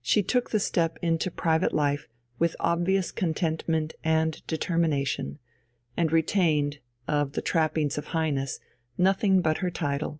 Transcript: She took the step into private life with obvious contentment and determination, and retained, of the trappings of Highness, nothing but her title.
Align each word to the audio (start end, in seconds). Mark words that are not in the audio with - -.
She 0.00 0.22
took 0.22 0.52
the 0.52 0.58
step 0.58 0.96
into 1.02 1.30
private 1.30 1.74
life 1.74 2.08
with 2.38 2.56
obvious 2.58 3.12
contentment 3.12 3.92
and 4.02 4.40
determination, 4.46 5.38
and 5.98 6.10
retained, 6.10 6.78
of 7.06 7.32
the 7.32 7.42
trappings 7.42 7.98
of 7.98 8.06
Highness, 8.16 8.58
nothing 8.96 9.42
but 9.42 9.58
her 9.58 9.70
title. 9.70 10.18